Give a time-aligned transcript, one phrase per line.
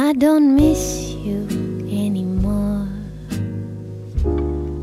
[0.00, 1.42] I don't miss you
[1.90, 2.86] anymore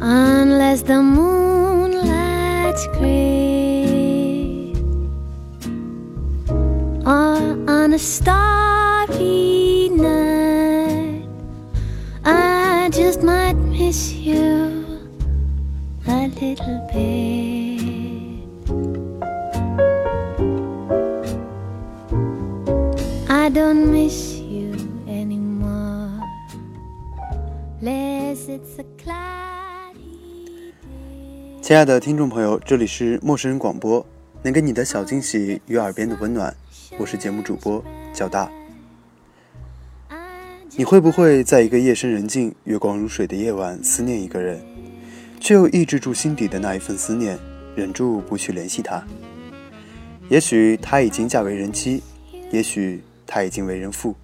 [0.02, 4.74] unless the moonlight's gray
[7.06, 7.38] or
[7.72, 11.24] on a starry night.
[12.26, 14.84] I just might miss you
[16.08, 18.36] a little bit.
[23.30, 24.35] I don't miss
[31.62, 34.06] 亲爱的听众朋友，这里是陌生人广播，
[34.44, 36.56] 能给你的小惊喜与耳边的温暖，
[37.00, 37.84] 我是节目主播
[38.14, 38.52] 较大。
[40.78, 44.62] 你会不会在一个夜深人静、月光如水的夜晚思念一个人，
[45.40, 47.40] 却又抑制住心底的那一份思念，
[47.76, 49.04] 忍住不去联系他？
[50.30, 52.04] 也许他已经嫁为人妻，
[52.52, 54.16] 也许他已经为人父，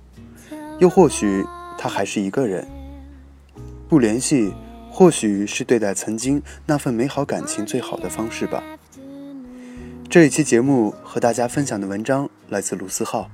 [0.79, 1.43] 又或许
[1.77, 2.67] 他还是一个人。
[3.91, 4.53] 不联系，
[4.89, 8.63] 或许是对待曾经那份美好感情最好的方式吧。
[10.09, 13.29] 这一期节目和大家分享的文章来自卢思浩，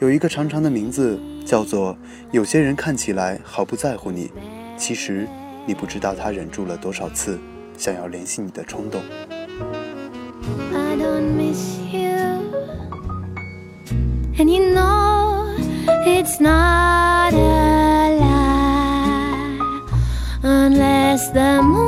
[0.00, 1.94] 有一个长长的名字，叫做
[2.32, 4.32] 《有些人看起来毫不在乎你，
[4.76, 5.28] 其实
[5.66, 7.38] 你不知道他忍住了多少次
[7.78, 9.00] 想要联系你的冲动》。
[14.38, 15.54] And you know
[16.04, 17.25] it's not
[21.32, 21.85] 朝も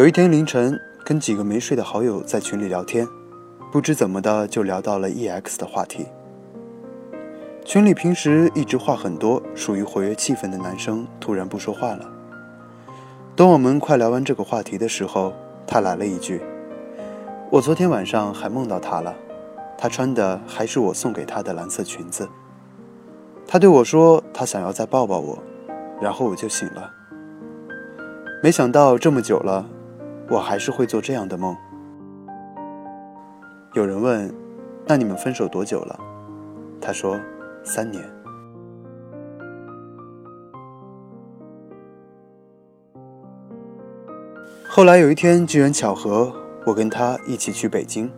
[0.00, 3.06] 有一天凌晨，跟几个没睡的好友在群里聊天，
[3.70, 6.06] 不知怎么的就聊到了 EX 的话题。
[7.66, 12.10] 群里平时一直话很多、属于活跃气氛的男生突然不说话了。
[13.36, 15.34] 等我们快聊完这个话题的时候，
[15.66, 16.40] 他来了一句
[17.52, 19.14] ：“我昨天晚上还梦到他了，
[19.76, 22.26] 他穿的还是我送给他的蓝色裙子。
[23.46, 25.38] 他对我说他想要再抱抱我，
[26.00, 26.90] 然后我就醒了。
[28.42, 29.66] 没想到这么久了，
[30.30, 31.56] 我还是会做这样的梦。”
[33.74, 34.32] 有人问
[34.86, 35.98] ：“那你们分手多久了？”
[36.80, 37.20] 他说
[37.62, 38.02] ：“三年。”
[44.66, 46.32] 后来有一天机缘巧合，
[46.64, 48.10] 我跟他一起去北京。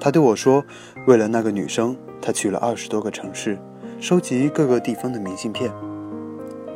[0.00, 0.62] 他对我说，
[1.06, 3.56] 为了那个女生，他去了二十多个城市，
[4.00, 5.72] 收集各个地方的明信片。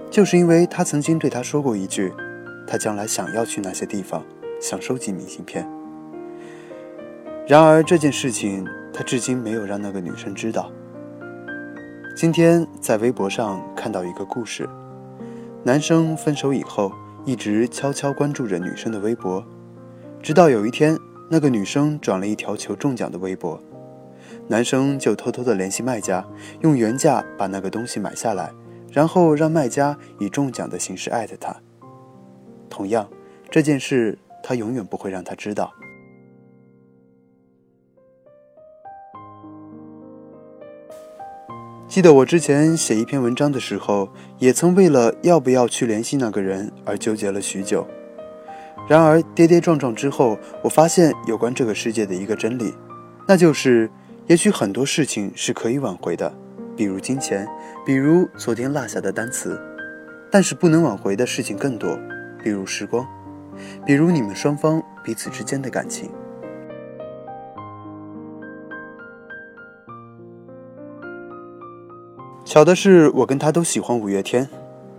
[0.08, 2.12] 就是因为他曾经对他说过一句，
[2.66, 4.24] 他将来想要去那些地方，
[4.60, 5.68] 想收集明信片。
[7.46, 10.70] 然而这件事情，他至今没有让那个女生知道。
[12.16, 14.68] 今天在微博上看到一个故事，
[15.62, 16.92] 男生分手以后，
[17.24, 19.44] 一直悄悄关注着女生的微博，
[20.20, 20.98] 直到有一天，
[21.30, 23.58] 那个女生转了一条求中奖的微博，
[24.48, 26.26] 男生就偷偷的联系卖家，
[26.60, 28.52] 用原价把那个东西买下来，
[28.92, 31.54] 然后让卖家以中奖的形式艾特他。
[32.68, 33.08] 同样，
[33.48, 34.18] 这件事
[34.48, 35.70] 他永远不会让他知道。
[41.86, 44.08] 记得我之前写一篇文章的时候，
[44.38, 47.86] 也曾为了要不要去联系那个人而纠结了许久。
[48.88, 52.72] 然而跌跌撞撞之后，我发现有关这个世界的一个真理，
[53.26, 53.90] 那就是，
[54.28, 56.34] 也许很多事情是可以挽回的，
[56.74, 57.46] 比如金钱，
[57.84, 59.60] 比如昨天落下的单词，
[60.32, 61.98] 但是不能挽回的事情更多，
[62.42, 63.06] 比如时光，
[63.86, 66.10] 比如你们双方彼此之间的感情。
[72.44, 74.48] 巧的是，我跟他都喜欢五月天，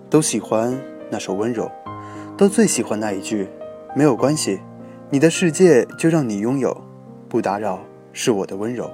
[0.10, 0.80] 都喜欢
[1.10, 1.66] 那首《温柔》，
[2.38, 3.48] 都最喜欢那一句
[3.96, 4.60] “没有关系，
[5.10, 6.80] 你的世界就让你拥有，
[7.28, 7.80] 不打扰
[8.14, 8.90] 是我的温柔。”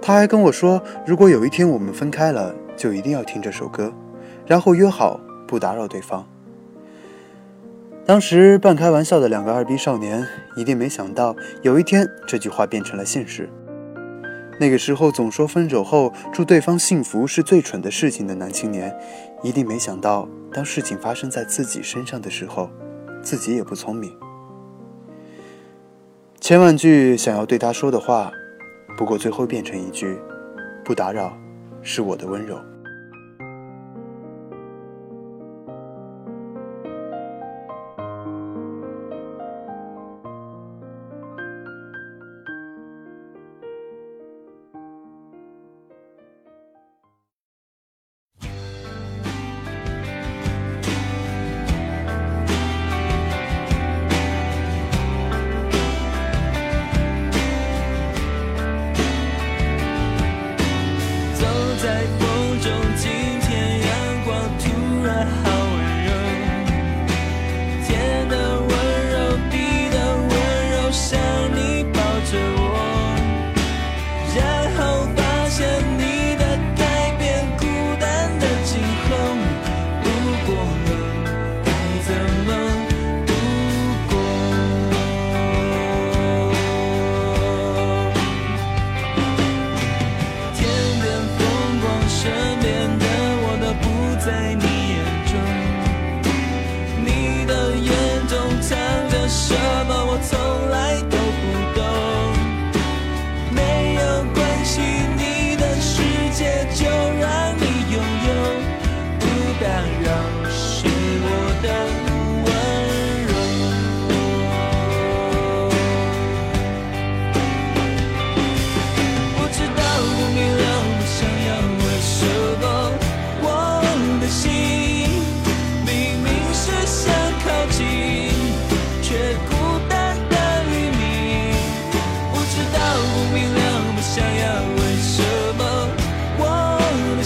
[0.00, 3.92] 他还跟我说，如果有一天我们分开了，就一定要听这首歌，
[4.46, 5.18] 然后约好
[5.48, 6.24] 不打扰对方。
[8.08, 10.26] 当时半开玩笑的两个二逼少年，
[10.56, 13.46] 一定没想到有一天这句话变成了现实。
[14.58, 18.96] 那个时候总说分手后祝对方幸福是最蠢的事情的男青年，
[19.42, 22.70] 一定没想到，当事情发生在自己身上的时候，
[23.20, 24.10] 自己也不聪明。
[26.40, 28.32] 千万句想要对他说的话，
[28.96, 30.18] 不过最后变成一句
[30.82, 31.36] ：“不打扰，
[31.82, 32.58] 是我的温柔。”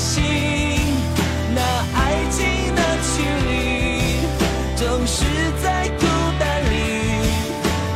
[0.03, 0.21] 心，
[1.55, 1.61] 那
[1.95, 2.41] 爱情
[2.75, 2.83] 的
[3.15, 3.51] 距离
[4.75, 5.25] 总是
[5.63, 6.03] 在孤
[6.41, 6.75] 单里，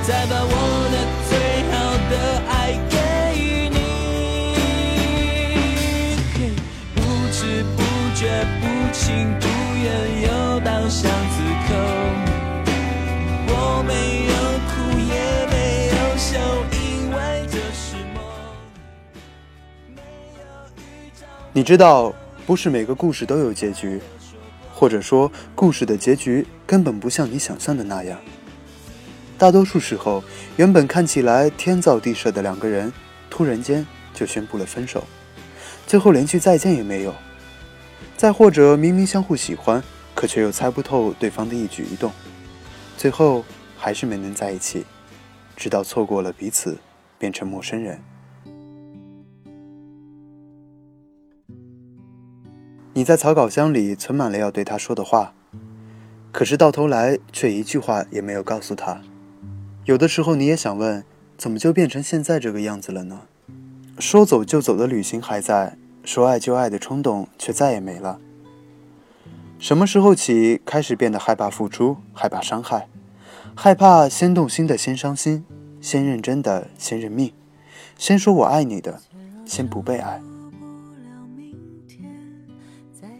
[0.06, 0.55] 再把我
[0.93, 0.94] 的
[1.29, 1.31] 最
[1.73, 1.75] 好
[2.08, 2.14] 的
[2.49, 2.55] 爱
[2.88, 2.94] 给
[3.70, 3.76] 你。
[6.94, 6.97] 不
[7.32, 7.38] 知
[7.76, 7.79] 不
[8.14, 8.23] 觉，
[8.61, 9.05] 不情
[9.41, 9.45] 不。
[21.56, 23.98] 你知道，不是每个故事都有结局，
[24.75, 28.20] 或者说，故事的结局根本不像你想象的那样。
[29.39, 30.22] 大多数时候，
[30.58, 32.93] 原本看起来天造地设的两个人，
[33.31, 35.03] 突然间就宣布了分手，
[35.86, 37.15] 最后连句再见也没有。
[38.19, 39.82] 再或者，明明相互喜欢，
[40.15, 42.13] 可却又猜不透对方的一举一动，
[42.98, 43.43] 最后
[43.79, 44.84] 还是没能在一起，
[45.56, 46.77] 直到错过了彼此，
[47.19, 47.98] 变成陌生人。
[52.96, 55.34] 你在草稿箱里存满了要对他说的话，
[56.32, 59.03] 可是到头来却一句话也没有告诉他。
[59.84, 61.05] 有的时候你也想问，
[61.36, 63.20] 怎么就变成现在这个样子了呢？
[63.98, 68.19] 说走就走的旅行还在，说爱就爱的冲动却再也没了。
[69.58, 72.88] 什么时候起开始变得害怕付出，害怕伤害，
[73.55, 75.44] 害怕先动心的先伤心，
[75.82, 77.34] 先认真的先认命，
[77.98, 79.00] 先说我爱你的，
[79.44, 80.22] 先不被爱。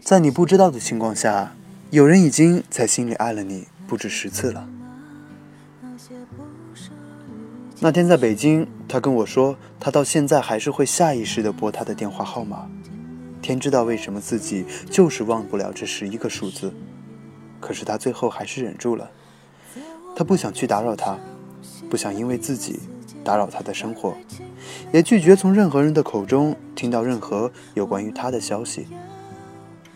[0.07, 1.53] 在你不知道的情况下，
[1.91, 4.69] 有人已经在心里爱了你不止十次了。
[7.81, 12.71] 那天在北京，他跟我说，他到现在还是会下意识的拨他的电话号码。
[13.43, 16.73] 天知道为什么自己就是忘不了这十一个数字，
[17.59, 19.11] 可是他最后还是忍住了。
[20.15, 21.19] 他不想去打扰他，
[21.91, 22.79] 不想因为自己
[23.25, 24.15] 打扰他的生活，
[24.93, 28.87] 也拒绝从任何人的口中听到任何有关于他的消息。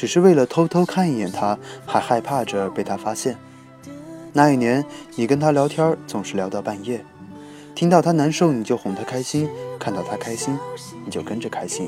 [0.00, 3.36] 只是为了偷偷看一眼他，还害怕着被他发现。
[4.32, 4.82] 那一年，
[5.14, 7.04] 你跟他聊天总是聊到半夜，
[7.74, 9.46] 听到他难受你就哄他开心，
[9.78, 10.58] 看到他开心
[11.04, 11.86] 你就跟着开心。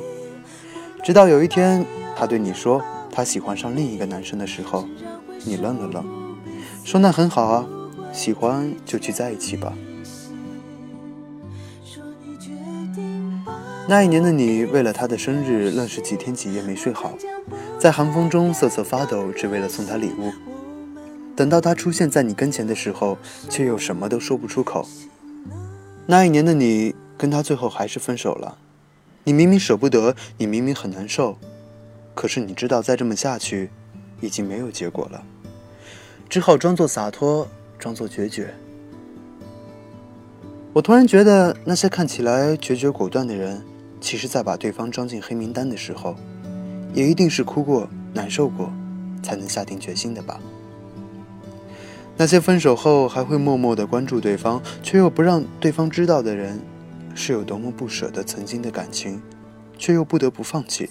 [1.03, 4.87] 直到有一天，他对你说他喜欢上另一个男生的时候，
[5.47, 6.05] 你愣了愣，
[6.85, 7.67] 说那很好啊，
[8.13, 9.73] 喜欢就去在一起吧。
[13.89, 17.13] 那一年的你，为了他的生日，愣是几天几夜没睡好，
[17.83, 20.33] 在寒风中瑟瑟发抖，只为了送他礼物。
[21.35, 23.19] 等到他出现在你跟前的时候，
[23.51, 24.87] 却又什么都说不出口。
[26.07, 28.57] 那一年的你，跟他最后还是分手了。
[29.25, 31.37] 你明明舍不得，你明明很难受，
[32.15, 33.71] 可是你知道再这么下去，
[34.21, 35.25] 已经没有结果了，
[36.29, 37.49] 只好装作洒脱，
[37.81, 38.55] 装作决绝。
[40.73, 43.61] 我突然觉得，那些看起来决绝果断的人，
[44.01, 46.15] 其实在把对方装进黑名单的时候，
[46.93, 48.73] 也一定是哭过、难受过，
[49.23, 50.39] 才能下定决心的吧。
[52.17, 56.61] 那些分手后还会默默的关注对方，却又不让对方知道的人，
[57.15, 59.21] 是有多么不舍得曾经的感情，
[59.79, 60.91] 却又不得不放弃。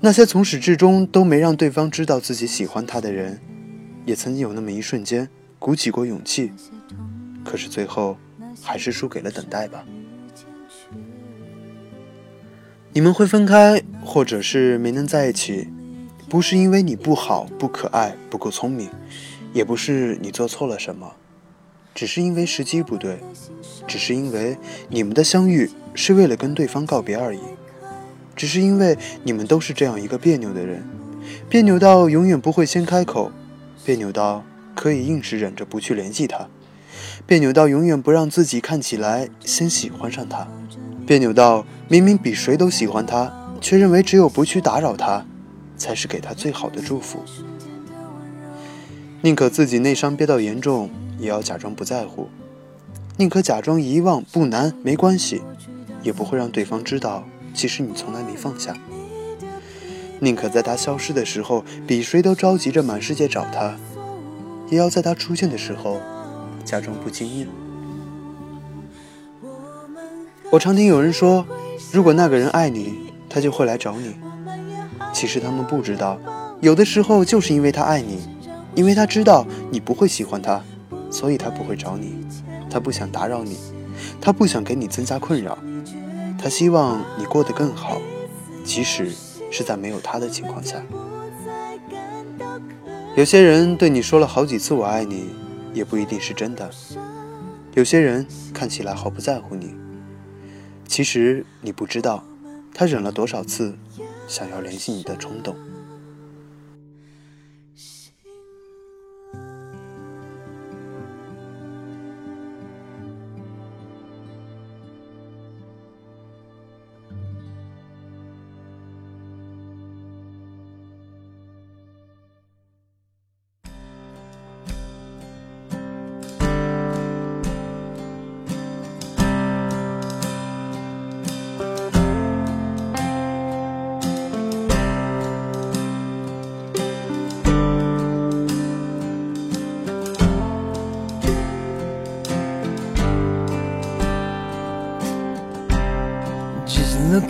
[0.00, 3.40] 那些从始至终都没让对方知道自己喜欢他的人，
[4.06, 5.28] 也曾经有那么一瞬间
[5.58, 6.52] 鼓起过勇气，
[7.44, 8.16] 可是最后
[8.62, 9.84] 还是输给了等待吧。
[12.98, 15.68] 你们会分开，或者是没能在一起，
[16.28, 18.88] 不是因为你不好、不可爱、不够聪明，
[19.52, 21.12] 也不是你做错了什么，
[21.94, 23.20] 只是因为时机不对，
[23.86, 27.38] 只是因为你们的相遇是为了跟对方告别而已，
[28.34, 30.82] 只是因为你们都是这样一个别扭的人，
[31.48, 33.30] 别扭到永远不会先开口，
[33.84, 36.48] 别扭到可以硬是忍着不去联系他，
[37.26, 40.48] 别扭到永远不让自己看起来先喜欢上他，
[41.06, 45.24] 别扭到明明比谁都喜欢他，却认为只有不去打扰他，
[45.76, 47.20] 才是给他最好的祝福。
[49.20, 52.28] 宁可自己内伤憋到严重，也要假装不在乎；
[53.16, 55.42] 宁可假装遗忘不难没关系，
[56.02, 58.76] 也不会让对方知道，其实你从来没放下。
[60.20, 63.76] 宁可在他消失的时候，比谁都着急着满世界找他，
[64.68, 66.00] 也要在他出现的时候，
[66.68, 67.46] 假装不经意。
[70.50, 71.46] 我常听有人说，
[71.90, 72.92] 如果那个人爱你，
[73.26, 74.14] 他就会来找你。
[75.14, 76.18] 其实他们不知道，
[76.60, 78.20] 有的时候就是因为他爱你，
[78.74, 80.62] 因为他知道你不会喜欢他，
[81.10, 82.14] 所以他不会找你。
[82.68, 83.56] 他不想打扰你，
[84.20, 85.56] 他不想给你增加困扰，
[86.38, 88.02] 他希望你过得更好，
[88.62, 89.10] 即使
[89.50, 90.76] 是在没有他的情况下。
[93.16, 95.30] 有些人对你说了好几次“我爱你”，
[95.78, 96.68] 也不一定是真的。
[97.74, 99.74] 有些人看起来毫不在乎你。
[100.86, 102.24] 其实你不知道，
[102.74, 103.78] 他忍了多少次
[104.26, 105.54] 想要联系你的冲动。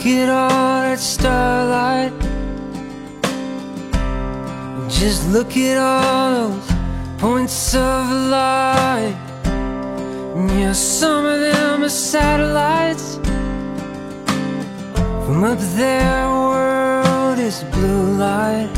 [0.09, 2.13] At all that starlight.
[4.89, 6.71] Just look at all those
[7.19, 9.17] points of light.
[10.59, 13.17] Yeah, some of them are satellites.
[15.25, 18.71] From up there, world is blue light.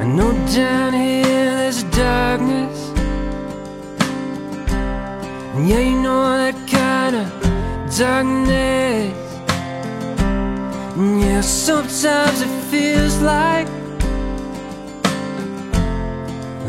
[0.00, 2.78] I know down here there's darkness.
[5.68, 6.55] Yeah, you know that
[7.96, 9.14] darkness.
[10.96, 13.68] Yeah, sometimes it feels like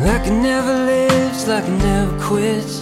[0.01, 2.81] like it never lives, like it never quits.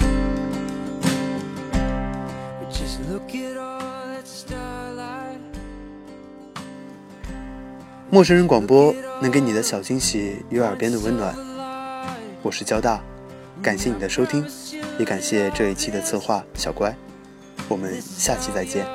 [4.23, 5.39] Starlight,
[8.09, 11.35] 陌生人广播能给你的小惊喜与耳边的温暖。
[12.41, 13.01] 我是交大，
[13.61, 14.45] 感谢你的收听，
[14.99, 16.95] 也感谢这一期的策划小乖。
[17.67, 18.94] 我们下期再见。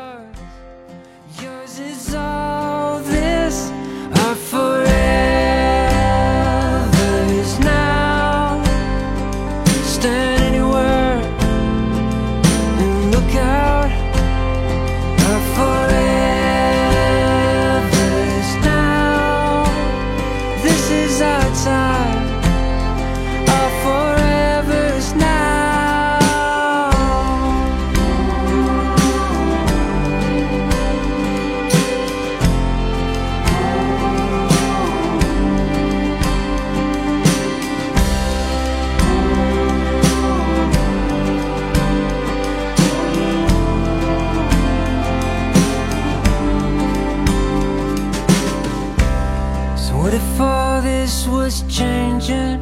[51.11, 52.61] All this was changing?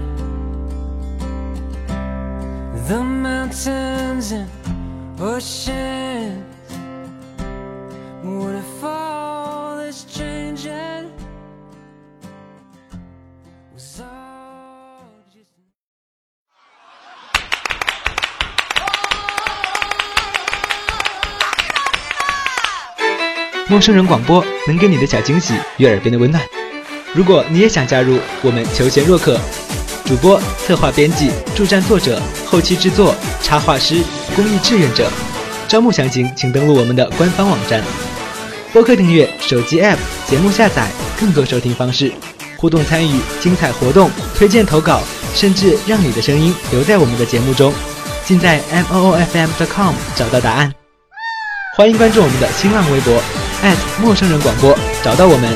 [2.88, 4.48] The mountains and
[5.20, 6.44] oceans.
[8.22, 11.12] What if all this changing
[13.74, 15.48] was all just
[23.68, 26.57] 陌生人广播能给你的小惊喜与耳边的温暖。
[27.14, 29.38] 如果你也想加入，我们求贤若渴。
[30.04, 34.02] 主播、策划、编辑、助战作者、后期制作、插画师、
[34.34, 35.10] 公益志愿者，
[35.66, 37.82] 招募详情请登录我们的官方网站。
[38.72, 39.96] 播客订阅、手机 App、
[40.26, 40.86] 节目下载、
[41.18, 42.12] 更多收听方式、
[42.56, 45.02] 互动参与、精彩活动、推荐投稿，
[45.34, 47.72] 甚至让你的声音留在我们的节目中，
[48.24, 50.72] 尽在 m o o f m dot com 找到答案。
[51.76, 53.22] 欢迎关注我们的新浪微博
[54.00, 55.52] 陌生人广播，找到我们，